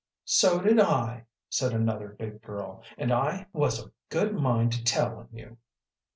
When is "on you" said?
5.19-5.57